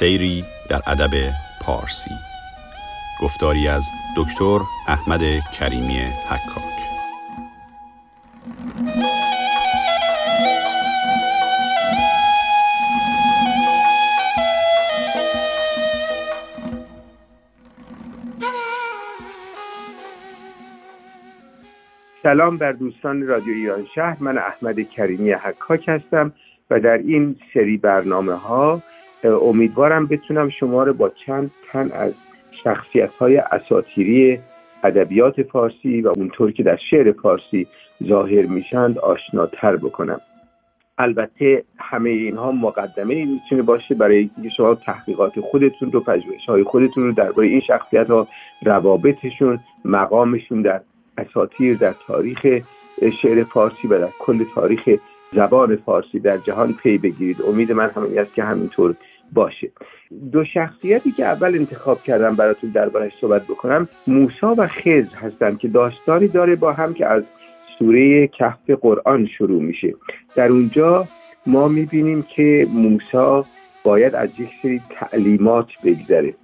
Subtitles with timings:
[0.00, 1.10] سیری در ادب
[1.62, 2.10] پارسی.
[3.22, 4.58] گفتاری از دکتر
[4.88, 5.20] احمد
[5.58, 6.64] کریمی حکاک.
[22.22, 24.16] سلام بر دوستان رادیو ایران شهر.
[24.20, 26.32] من احمد کریمی حکاک هستم
[26.70, 28.82] و در این سری برنامه ها
[29.24, 32.12] امیدوارم بتونم شما رو با چند تن از
[32.64, 34.38] شخصیت های اساتیری
[34.84, 37.66] ادبیات فارسی و اونطور که در شعر فارسی
[38.08, 40.20] ظاهر میشند آشناتر بکنم.
[40.98, 47.04] البته همه اینها مقدمه می‌تونه باشه برای اینکه شما تحقیقات خودتون رو پژوهش های خودتون
[47.04, 48.28] رو درباره این شخصیت ها
[48.62, 50.80] روابطشون مقامشون در
[51.18, 52.46] اساتیر در تاریخ
[53.22, 54.88] شعر فارسی و در کل تاریخ
[55.32, 57.42] زبان فارسی در جهان پی بگیرید.
[57.42, 58.94] امید من همین است که همینطور
[59.32, 59.70] باشه.
[60.32, 65.68] دو شخصیتی که اول انتخاب کردم براتون دربارش صحبت بکنم موسا و خز هستند که
[65.68, 67.22] داستانی داره با هم که از
[67.78, 69.94] سوره کهف قرآن شروع میشه.
[70.36, 71.06] در اونجا
[71.46, 73.44] ما می‌بینیم که موسا
[73.84, 76.34] باید از یک سری تعلیمات بگذره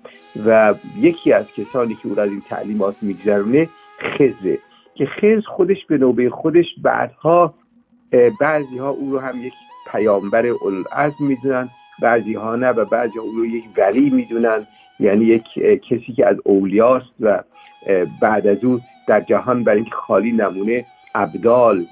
[0.46, 3.68] و یکی از کسانی که او از این تعلیمات میگذرونه
[4.00, 4.58] خزه
[4.94, 7.54] که خز خودش به نوبه خودش بعدها
[8.40, 9.52] بعضی ها او رو هم یک
[9.92, 11.68] پیامبر العزم می‌دونن
[12.02, 14.66] بعضی ها نه و بعضی ها او رو یک ولی می‌دونن.
[15.00, 15.42] یعنی یک
[15.82, 17.42] کسی که از اولیاست و
[18.20, 20.84] بعد از او در جهان برای اینکه خالی نمونه
[21.14, 21.86] ابدال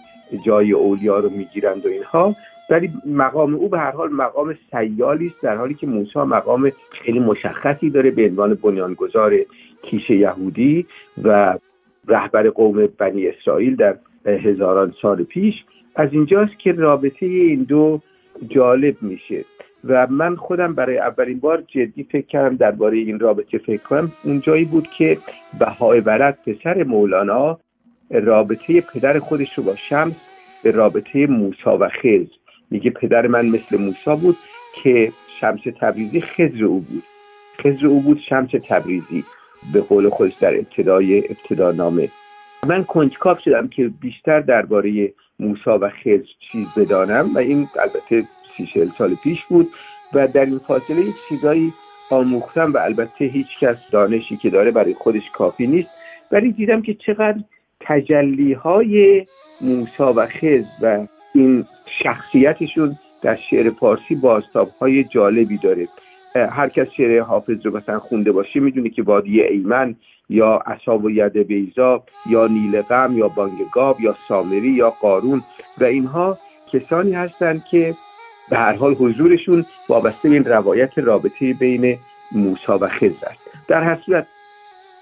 [0.46, 2.36] جای اولیا رو می‌گیرند و اینها.
[2.70, 7.18] ولی مقام او به هر حال مقام سیالی است در حالی که موسی مقام خیلی
[7.18, 9.34] مشخصی داره به عنوان بنیانگذار
[9.82, 10.86] کیش یهودی
[11.22, 11.58] و
[12.08, 15.54] رهبر قوم بنی اسرائیل در هزاران سال پیش
[15.96, 18.00] از اینجاست که رابطه این دو
[18.48, 19.44] جالب میشه.
[19.84, 24.12] و من خودم برای اولین بار جدی فکر کردم درباره این رابطه فکر کنم.
[24.24, 25.18] اونجایی بود که
[25.58, 27.58] بهای ولد پسر مولانا
[28.10, 30.14] رابطه پدر خودش رو با شمس
[30.62, 32.26] به رابطه موسا و خز
[32.70, 34.36] میگه پدر من مثل موسا بود
[34.82, 37.02] که شمس تبریزی خزر او بود.
[37.62, 39.24] خزر او بود شمس تبریزی.
[39.72, 42.08] به قول خودش در ابتدای ابتدا نامه
[42.66, 48.92] من کنجکاف شدم که بیشتر درباره موسا و خزر چیز بدانم و این البته سی
[48.98, 49.68] سال پیش بود
[50.12, 51.72] و در این فاصله یک چیزایی
[52.10, 55.88] آموختم و البته هیچ کس دانشی که داره برای خودش کافی نیست.
[56.32, 57.38] ولی دیدم که چقدر
[57.80, 59.26] تجلی های
[59.60, 61.64] موسا و خز و این
[62.02, 65.88] شخصیتشون در شعر فارسی بازتاب های جالبی داره.
[66.34, 69.94] هر کس شعر حافظ رو مثلا خونده باشه می‌دونه که وادی ایمن
[70.28, 75.42] یا اصاب و ید بیزا یا نیل غم یا بانگگاب یا سامری یا قارون.
[75.78, 76.38] و اینها
[76.72, 77.94] کسانی هستند که
[78.50, 81.98] به هر حال حضورشون وابسته این روایت رابطه بین
[82.32, 83.50] موسا و است.
[83.68, 84.26] در هر صورت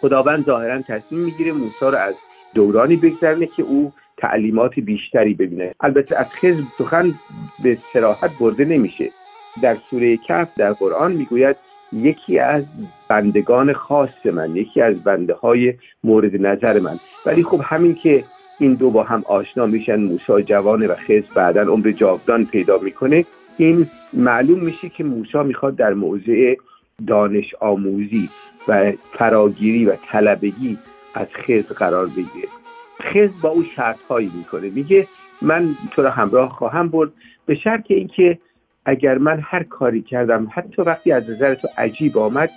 [0.00, 2.14] خداوند ظاهرا تصمیم می‌گیره موسا رو از
[2.54, 5.74] دورانی بگذرنه که او تعلیمات بیشتری ببینه.
[5.80, 7.14] البته از خز سخن
[7.62, 9.10] به سراحت برده نمیشه.
[9.62, 11.56] در سوره کف در قرآن می‌گوید
[11.92, 12.64] یکی از
[13.08, 16.96] بندگان خاص من یکی از بنده های مورد نظر من.
[17.26, 18.24] ولی خب همین که
[18.58, 23.24] این دو با هم آشنا میشن موسی جوان و خز بعدا عمر جاودان پیدا می‌کنه
[23.56, 26.54] این معلوم میشه که موسی می‌خواد در موضع
[27.06, 28.28] دانش آموزی
[28.68, 30.78] و فراگیری و طلبگی
[31.14, 32.48] از خز قرار بگیره.
[33.00, 34.70] خز با او شرط هایی می‌کنه.
[34.70, 35.06] میگه
[35.42, 37.12] من تو را همراه خواهم برد
[37.46, 38.38] به شرط اینکه
[38.84, 42.50] اگر من هر کاری کردم حتی وقتی از نظر تو عجیب آمد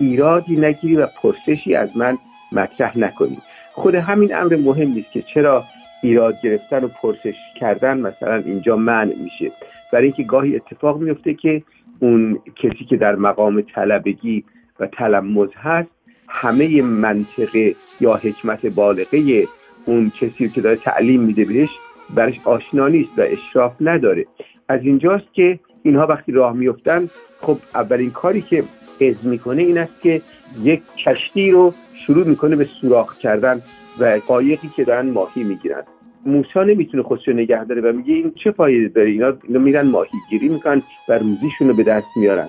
[0.00, 2.18] ایرادی نگیری و پرسشی از من
[2.52, 3.38] مطرح نکنی.
[3.72, 5.64] خود همین امر مهم نیست که چرا
[6.02, 9.52] ایراد گرفتن و پرسش کردن مثلا اینجا منع میشه.
[9.92, 11.62] برای اینکه گاهی اتفاق میفته که
[12.00, 14.44] اون کسی که در مقام طلبگی
[14.80, 15.90] و تلمز هست
[16.28, 19.44] همه منطقه یا حکمت بالغه
[19.86, 21.70] اون کسی که داره تعلیم میده بهش
[22.14, 24.26] برش آشنا نیست و اشراف نداره.
[24.68, 27.08] از اینجاست که اینها وقتی راه میفتن
[27.40, 28.64] خب اولین کاری که
[29.00, 30.22] از می‌کنه این است که
[30.62, 31.74] یک کشتی رو
[32.06, 33.62] شروع می‌کنه به سوراخ کردن
[34.00, 35.82] و قایقی که دارن ماهی می‌گیرن.
[36.26, 39.86] موسا نمی‌تونه خودش رو نگه داره و میگه این چه فایده داره؟ اینا, اینا میرن
[39.86, 42.48] ماهیگیری می‌کنن و روزیشون رو به دست میارن.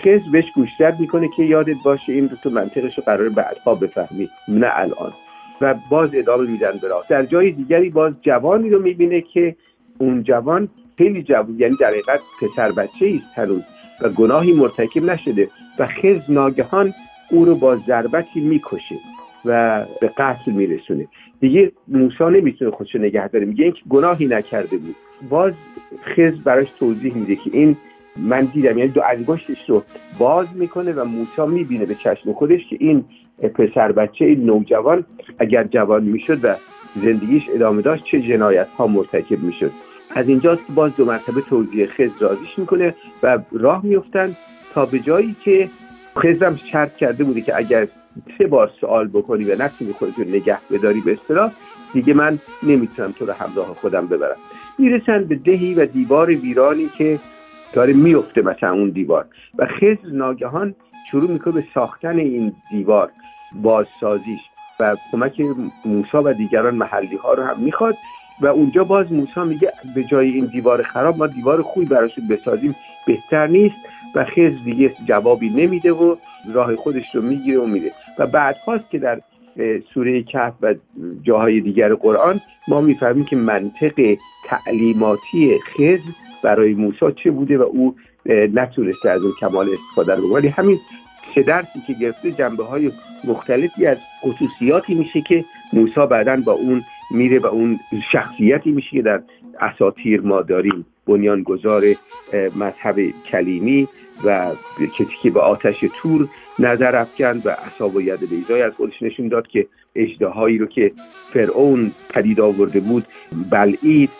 [0.00, 4.28] خز بهش گوشزد می‌کنه که یادت باشه این تو منطقش رو قرار بعدها بفهمی.
[4.48, 5.12] نه الان.
[5.60, 9.56] و باز ادامه میدن به در جای دیگری باز جوانی رو می‌بینه که
[9.98, 13.62] اون جوان خیلی جوان یعنی در حقیقت پسر بچه است هنوز
[14.02, 15.48] و گناهی مرتکب نشده
[15.78, 16.94] و خز ناگهان
[17.30, 18.94] او رو با ضربتی می‌کشه
[19.44, 21.08] و به قتل میرسونه.
[21.40, 24.96] دیگه موسی نمی‌تونه خودشو نگه داره میگه اینکه گناهی نکرده بود.
[25.30, 25.52] باز
[26.04, 27.76] خز براش توضیح میده که این
[28.16, 29.82] من دیدم یعنی دو انگشتش رو
[30.18, 33.04] باز می‌کنه و موسا می‌بینه به چشم خودش که این
[33.54, 35.04] پسر بچه این نوجوان
[35.38, 36.54] اگر جوان می‌شد و
[36.94, 39.70] زندگیش ادامه داشت چه جنایت ها مرتکب می‌شد.
[40.14, 44.36] از اینجاست که باز دو مرتبه توضیح خز رازیش می‌کنه و راه میفتن
[44.74, 45.68] تا به جایی که
[46.18, 47.88] خزم شرط کرده بوده که اگر
[48.38, 51.52] سه بار سوال بکنی و نتونی خودتو نگه بداری به اصطلاح
[51.92, 54.36] دیگه من نمی‌تونم تو رو همراه خودم ببرم.
[54.78, 57.20] می‌رسن به دهی و دیوار ویرانی که
[57.72, 59.26] داره میفته مثلا اون دیوار
[59.58, 60.74] و خزر ناگهان
[61.10, 63.10] شروع می‌کنه به ساختن این دیوار
[63.62, 64.40] بازسازیش
[64.80, 65.42] و کمک
[65.84, 67.94] موسا و دیگران محلی ها رو هم می‌خواد
[68.40, 72.76] و اونجا باز موسا میگه به جای این دیوار خراب ما دیوار خوبی براشون بسازیم
[73.06, 73.76] بهتر نیست
[74.14, 76.16] و خز دیگه جوابی نمیده و
[76.52, 77.92] راه خودش رو می‌گیره و میره.
[78.18, 79.20] و بعد خواست که در
[79.94, 80.74] سوره کهف و
[81.22, 84.16] جاهای دیگر قرآن ما می‌فهمیم که منطق
[84.48, 86.00] تعلیماتی خز
[86.42, 87.94] برای موسی چه بوده و او
[88.26, 90.78] نتونسته از اون کمال استفاده رو ولی همین
[91.34, 92.92] چه درسی که گرفته جنبه های
[93.24, 96.84] مختلفی از خصوصیاتی میشه که موسی بعدا با اون
[97.14, 97.78] میره و اون
[98.12, 99.22] شخصیتی میشه که در
[99.60, 100.86] اساتیر ما داریم.
[101.06, 101.82] بنیانگذار
[102.56, 102.96] مذهب
[103.30, 103.88] کلیمی
[104.24, 104.50] و
[104.98, 106.28] کسی که به آتش تور
[106.58, 110.92] نظر افکند و اصاب و ید بیزای از خودش نشون داد که اجدهایی رو که
[111.32, 113.04] فرعون پدید آورده بود
[113.50, 114.10] بلعید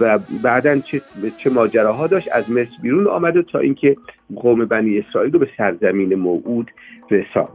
[0.00, 1.02] و بعدا چه,
[1.38, 3.96] چه ماجراها داشت از مصر بیرون آمده تا اینکه
[4.36, 6.70] قوم بنی اسرائیل رو به سرزمین موعود
[7.10, 7.48] رساند.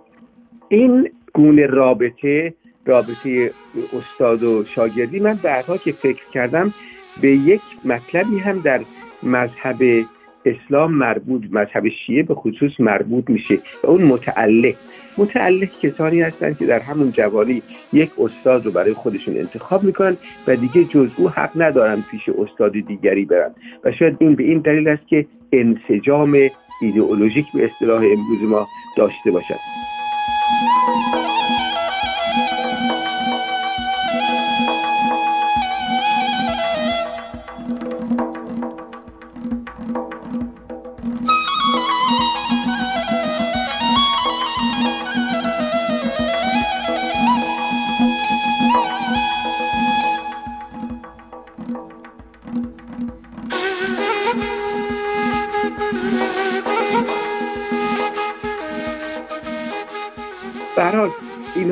[0.70, 2.54] این گونه رابطه
[2.88, 3.52] رابطه
[3.94, 5.20] استاد و شاگردی.
[5.20, 6.74] من بعدها که فکر کردم
[7.22, 8.82] به یک مطلبی هم در
[9.24, 10.06] مذهب
[10.46, 14.76] اسلام مربوط مذهب شیعه به خصوص مربوط میشه و اون متعلق.
[15.18, 17.62] متعلق کسانی هستن که در همون جوانی
[17.94, 20.18] یک استاد رو برای خودشون انتخاب می‌کنن
[20.48, 23.52] و دیگه جز او حق ندارن پیش استاد دیگری برن.
[23.84, 26.50] و شاید این به این دلیل است که انسجام
[26.82, 28.68] ایدئولوژیک به اصطلاح امروز ما
[28.98, 29.60] داشته باشد.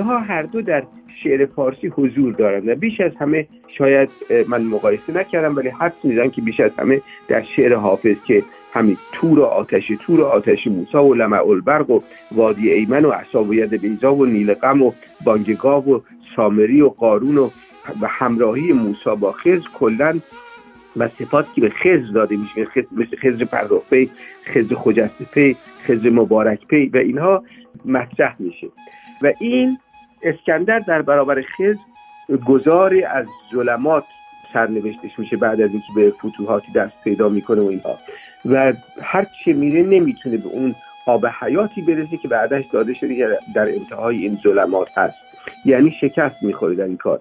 [0.06, 0.84] اینها هر دو در
[1.24, 2.68] شعر فارسی حضور دارند.
[2.68, 3.48] و بیش از همه
[3.78, 4.10] شاید
[4.48, 8.44] من مقایسه نکردم ولی حدس می‌زنم که بیش از همه در شعر حافظ که
[8.74, 12.00] همین تور و آتش تور و آتش موسا و لمع البرق و
[12.32, 14.92] وادی ایمن و اصاب و ید بیزا و نیلقم و
[15.26, 16.00] بانگگاو و
[16.36, 17.50] سامری و قارون و
[18.08, 20.20] همراهی موسا با خز کلا
[20.98, 24.08] و صفاتی که به خز داده میشه مثل خز پرداخته
[24.46, 25.56] خز خجسته
[25.88, 27.44] خز مبارک پی و اینها
[27.86, 28.68] مطرح میشه.
[29.22, 29.78] و این
[30.26, 31.78] اسکندر در برابر خز
[32.46, 34.04] گذاری از ظلمات
[34.54, 38.00] سرنوشتش میشه بعد از اینکه به فتوحاتی دست پیدا می‌کنه و اینها.
[38.46, 43.70] و هر چه میره نمی‌تونه به اون آب حیاتی برسه که بعدش داده شده در
[43.70, 45.16] انتهای این ظلمات هست.
[45.66, 47.20] یعنی شکست می‌خوره در این کار.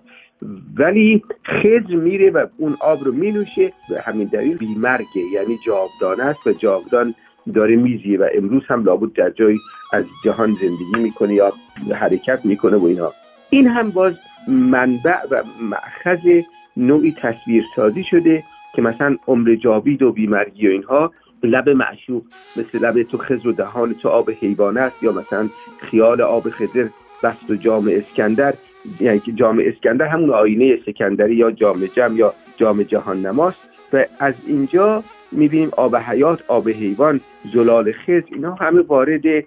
[0.77, 5.23] ولی خز میره و اون آب رو مینوشه به همین دلیل بیمرگه.
[5.33, 7.15] یعنی جاودانه است و جاودان
[7.55, 9.59] داره میزیه و امروز هم لابد در جایی
[9.93, 11.53] از جهان زندگی می‌کنه یا
[11.95, 13.15] حرکت می‌کنه و اینها
[13.51, 14.15] این هم باز
[14.49, 16.43] منبع و معخذ
[16.77, 18.43] نوعی تصویرسازی شده
[18.75, 22.23] که مثلا عمر جاوید و بیمرگی و اینها لب معشوق
[22.57, 25.49] مثل لب تو خزر و دهان تو آب حیوانه است یا مثلا
[25.79, 26.89] خیال آب خضر
[27.23, 28.55] بست و جام اسکندر
[29.01, 33.69] یعنی که جام اسکندر همون آینه سکندری یا جام جم یا جام جهان نماست.
[33.93, 37.21] و از اینجا می‌بینیم آب حیات آب حیوان
[37.53, 39.45] زلال خز اینا همه وارد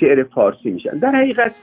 [0.00, 0.98] شعر فارسی میشن.
[0.98, 1.54] در حقیقت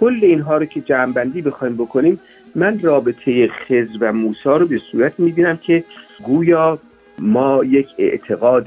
[0.00, 2.20] کل اینها رو که جمعبندی بخوایم بکنیم
[2.54, 5.84] من رابطه خز و موسا رو به صورت می‌بینم که
[6.24, 6.78] گویا
[7.18, 8.66] ما یک اعتقاد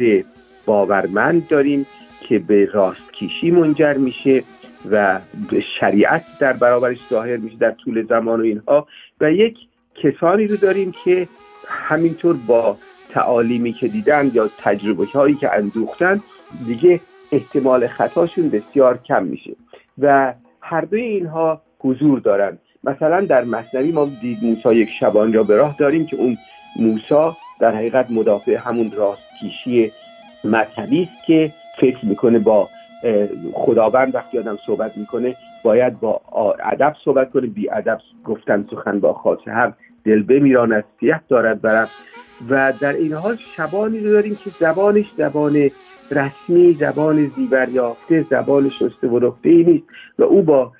[0.65, 1.85] باورمند داریم
[2.21, 4.43] که به راستکیشی منجر میشه
[4.91, 5.19] و
[5.51, 8.87] به شریعت در برابرش ظاهر میشه در طول زمان و اینها.
[9.21, 9.57] و یک
[9.95, 11.27] کسانی رو داریم که
[11.67, 12.77] همینطور با
[13.13, 16.21] تعالیمی که دیدن یا تجربه هایی که اندوختن
[16.65, 16.99] دیگه
[17.31, 19.51] احتمال خطاشون بسیار کم میشه.
[19.99, 22.57] و هر دوی اینها حضور دارن.
[22.83, 26.37] مثلا در مصنوی ما دید موسا یک شبان را به راه داریم که اون
[26.75, 29.91] موسا در حقیقت مدافع همون راستکیشی
[30.43, 32.69] مذهبی است که فکر می‌کنه با
[33.53, 36.21] خداوند وقتی آدم صحبت می‌کنه باید با
[36.63, 39.73] ادب صحبت کنه بی ادب گفتن سخن با خاصه هم
[40.05, 41.87] دل بمیراند سیه دارد برم
[42.49, 45.69] و در این حال شبانی رو داریم که زبانش زبان
[46.11, 49.85] رسمی زبان زیبریافته زبان شسته و رفته نیست.
[50.19, 50.71] و او با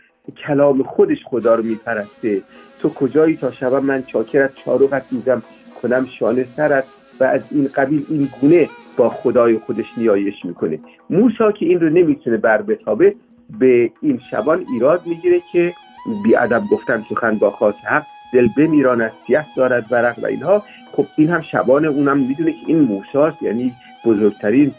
[0.48, 2.42] کلام خودش خدا رو میپرسته.
[2.82, 5.44] تو کجایی تا شبم من چاکرت چاروغت میزم
[5.82, 6.84] کنم شانه سرت.
[7.20, 10.80] و از این قبیل این گونه با خدای خودش نیایش می‌کنه.
[11.10, 13.16] موسا که این رو نمی‌تونه بر بتابه
[13.60, 15.74] به این شبان ایراد می‌گیره که
[16.38, 18.03] ادب گفتن سخن با خاص حق
[18.34, 20.63] دل بمیراند سیه دارد ورق و اینها.
[20.91, 23.74] خب این هم شبان اونم می‌دونه که این موساست یعنی
[24.05, 24.74] بزرگترین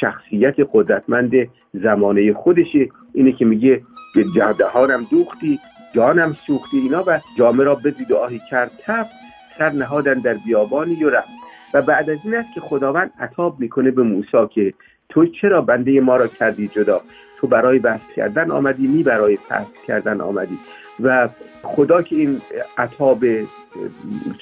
[0.00, 1.32] شخصیت قدرتمند
[1.74, 2.88] زمانه خودشه.
[3.14, 3.82] اینه که میگه
[4.14, 5.60] به جهدهانم دوختی
[5.94, 9.10] جانم سوختی اینا و جامعه را و آهی کرد تفت
[9.58, 11.28] سر نهادن در بیابانی و رفت.
[11.74, 14.74] و بعد از این است که خداوند عطاب می‌کنه به موسی که
[15.08, 17.00] تو چرا بنده ما را کردی جدا؟
[17.42, 20.58] تو برای بحث کردن آمدی می برای پس کردن آمدی.
[21.00, 21.28] و
[21.62, 22.40] خدا که این
[22.78, 23.24] عطاب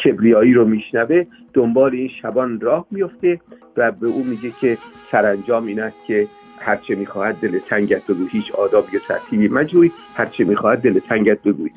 [0.05, 3.41] کبریایی رو میشنوه دنبال این شبان راه میفته
[3.77, 4.79] و به او میگه که
[5.13, 6.27] سرانجام این است که
[6.59, 8.29] هرچه می‌خواهد دل تنگت بگوی.
[8.31, 11.71] هیچ آداب یا ترتیبی مجوی هرچه می‌خواهد دل تنگت بگوی.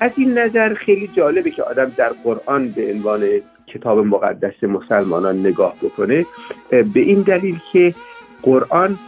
[0.00, 3.28] از این نظر خیلی جالبه که آدم در قرآن به عنوان
[3.66, 6.26] کتاب مقدس مسلمانان نگاه بکنه.
[6.70, 7.94] به این دلیل که
[8.42, 8.98] قرآن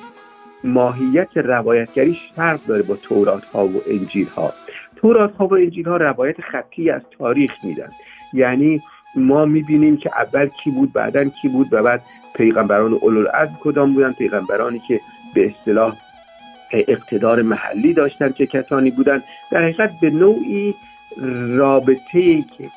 [0.65, 4.53] ماهیت روایتگریش فرق داره با تورات ها و انجیل ها
[4.97, 7.89] تورات ها و انجیل ها روایت خطی از تاریخ میدن.
[8.33, 8.83] یعنی
[9.17, 12.03] ما می‌بینیم که اول کی بود بعدا کی بود و بعد
[12.35, 15.01] پیغمبران اولوالعزم کدام بودن؟ پیغمبرانی که
[15.35, 15.97] به اصطلاح
[16.73, 19.23] اقتدار محلی داشتن چه کسانی بودن.
[19.51, 20.75] در حقیقت به نوعی
[21.57, 22.71] رابطه ای که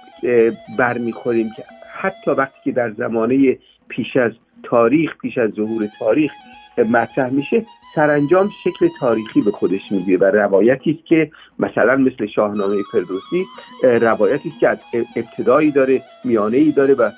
[0.78, 3.58] برمیخوریم که حتی وقتی که در زمانه
[3.88, 4.32] پیش از
[4.64, 6.32] تاریخ پیش از ظهور تاریخ
[6.78, 12.76] مطرح میشه سرانجام شکل تاریخی به خودش می‌گیره و روایتی است که مثلا مثل شاهنامه
[12.92, 13.46] فردوسی
[13.84, 14.78] روایتی است که از
[15.16, 17.12] ابتدایی داره میانه ای داره و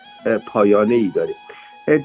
[0.47, 1.33] پایانه ای داره.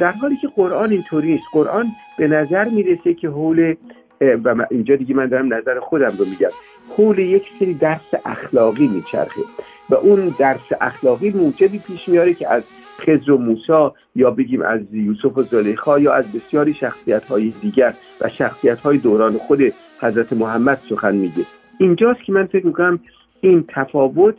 [0.01, 1.45] در حالی که قرآن اینطوری نیست.
[1.53, 1.87] قرآن
[2.19, 3.75] به نظر می‌رسه که حول
[4.21, 6.51] و اینجا دیگه من دارم نظر خودم رو میگم.
[6.97, 9.41] حول یک سری درس اخلاقی میچرخه
[9.91, 12.63] و اون درس اخلاقی موجبی پیش میاره که از
[13.01, 17.95] خضر و موسا یا بگیم از یوسف و زلیخا یا از بسیاری شخصیت های دیگر
[18.21, 19.61] و شخصیت های دوران خود
[20.01, 21.45] حضرت محمد سخن میگه.
[21.79, 23.01] اینجاست که من فکر می‌کنم
[23.41, 24.35] این تفاوت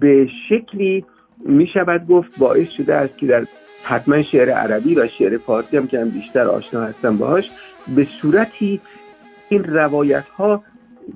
[0.00, 1.04] به شکلی
[1.46, 3.46] می‌شود گفت باعث شده است که در
[3.84, 7.50] حتما شعر عربی و شعر فارسی هم که هم بیشتر آشنا هستم باهاش
[7.96, 8.80] به صورتی
[9.48, 10.64] این روایت ها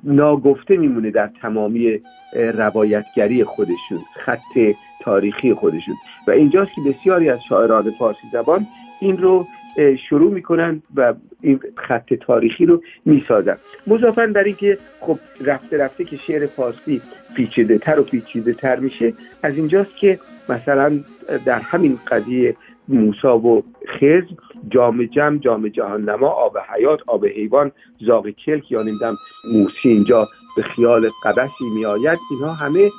[0.04, 2.00] ناگفته میمونه در تمامی
[2.34, 5.94] روایتگری خودشون خط تاریخی خودشون.
[6.26, 8.66] و اینجاست که بسیاری از شاعران فارسی زبان
[9.00, 9.46] این رو
[10.08, 13.56] شروع می‌کنن و این خط تاریخی رو می‌سازن.
[13.86, 17.00] مضافن در اینکه خب رفته رفته که شعر فارسی
[17.36, 21.00] پیچیده تر و پیچیده تر میشه از اینجاست که مثلا
[21.46, 22.56] در همین قضیه
[22.88, 24.22] موسا و خز
[24.68, 27.72] جام جم جام جهان نما آب حیات آب حیوان
[28.06, 29.16] زاغ کلک یا نمیدم
[29.52, 32.90] موسی اینجا به خیال قبسی میآید اینها همه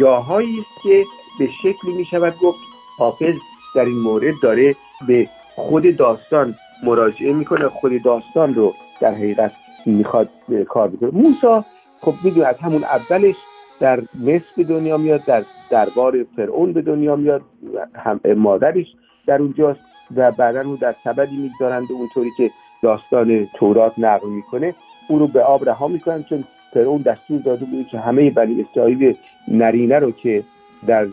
[0.00, 1.04] جاهایی است که
[1.38, 2.58] به شکلی می شود گفت.
[2.98, 3.34] حافظ
[3.74, 4.76] در این مورد داره
[5.06, 7.68] به خود داستان مراجعه می‌کنه.
[7.68, 9.52] خود داستان رو در حقیقت
[9.86, 10.28] می‌خواد
[10.68, 11.64] کار بکنه موسا
[12.00, 13.34] خب می‌دونی از همون اولش
[13.80, 17.42] در مصر به دنیا میاد در دربار فرعون به دنیا میاد
[17.94, 18.86] هم مادرش
[19.26, 19.80] در اونجاست
[20.16, 22.50] و بعدا رو در سبدی می‌گذارند اونطوری که
[22.82, 24.74] داستان تورات نقل می‌کنه
[25.08, 29.14] او رو به آب رها می‌کنن چون فرعون دستور داده بوده که همه بنی اسرائیل
[29.48, 30.44] نرینه رو که
[30.86, 31.06] در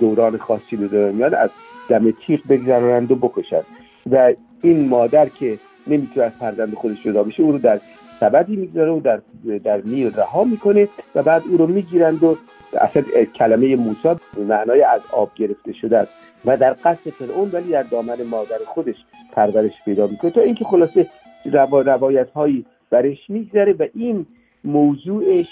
[0.00, 1.50] دوران خاصی به دنیا میاد از
[1.88, 3.64] دم تیغ بگذرانند و بکشند.
[4.10, 4.32] و
[4.62, 7.80] این مادر که نمی‌تونه از فرزند خودش جدا بشه او رو در
[8.20, 9.20] سبدی می‌گذاره و در
[9.64, 12.36] در نیل رها می‌کنه و بعد او رو می‌گیرند و
[12.80, 14.08] اصلا کلمه موسی
[14.48, 16.12] معنای از آب گرفته شده است
[16.44, 18.94] و در قصد فرعون ولی در دامن مادر خودش
[19.32, 20.30] پرورش پیدا می‌کنه.
[20.30, 21.06] تا اینکه خلاصه
[21.52, 24.26] روا روایت هایی برش میگذره و این
[24.64, 25.46] موضوعش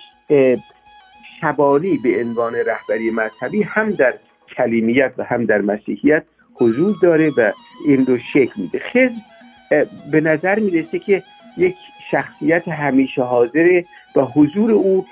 [1.41, 4.15] شبانی به عنوان رهبری مذهبی هم در
[4.57, 7.53] کلیمیت و هم در مسیحیت حضور داره و
[7.87, 8.79] این رو شکل میده.
[8.79, 9.23] خیلی
[10.11, 11.23] به نظر می‌رسه که
[11.57, 11.77] یک
[12.11, 13.85] شخصیت همیشه حاضره
[14.17, 15.07] و حضور او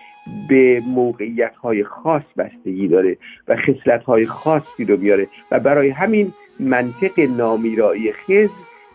[0.49, 3.17] به موقعیت های خاص بستگی داره
[3.49, 8.51] و خصلت های خاصی رو میاره و برای همین منطق نامیرایی خز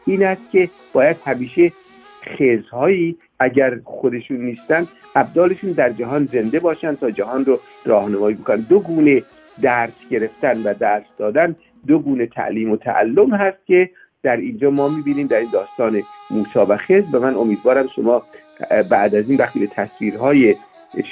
[0.06, 1.72] این است که باید همیشه
[2.38, 8.66] خزهایی اگر خودشون نیستن ابدالشون در جهان زنده باشن تا جهان رو راهنمایی بکنن.
[8.70, 9.24] دو گونه
[9.62, 11.56] درس گرفتن و درس دادن
[11.88, 13.90] دو گونه تعلیم و تعلم هست که
[14.24, 18.24] در اینجا ما می‌بینیم در این داستان موسا و خز به من امیدوارم شما
[18.90, 20.56] بعد از این وقتی به تصویرهای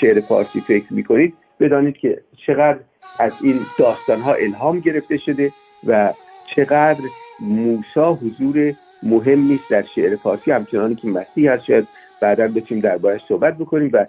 [0.02, 2.80] شعر فارسی فکر می‌کنید بدانید که چقدر
[3.20, 5.52] از این داستان ها الهام گرفته شده
[5.88, 6.14] و
[6.56, 7.04] چقدر
[7.40, 10.52] موسا حضور مهم نیست در شعر فارسی.
[10.52, 11.88] همچنانی که مسیح هست شاید
[12.22, 14.06] بعدا بتونیم دربارش صحبت بکنیم و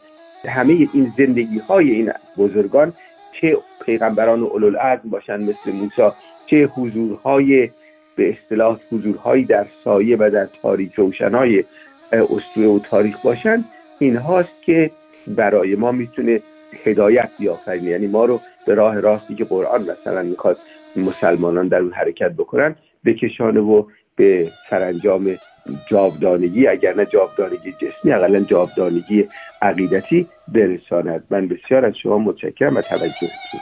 [0.48, 2.92] همه این زندگی های این بزرگان
[3.40, 7.70] چه پیغمبران اولوالعزم باشند مثل موسی چه حضورهای
[8.16, 11.64] به اصطلاح حضورهایی در سایه و در تاریک روشنهای
[12.12, 13.64] اسطوره و تاریخ باشند
[13.98, 14.90] این هاست که
[15.26, 16.40] برای ما می‌تونه
[16.84, 17.90] هدایت بیافرینه.
[17.90, 20.58] یعنی ما رو به راه راستی که قرآن مثلا می‌خواد
[20.96, 22.74] مسلمانان در اون حرکت بکنن
[23.04, 23.84] بکشانه و
[24.16, 25.36] به سرانجام
[25.86, 29.28] جاودانگی اگر نه جاودانگی جسمی اقلا جاودانگی
[29.62, 33.60] عقیدتی برساند من بسیار از شما متشکرم و توجهتون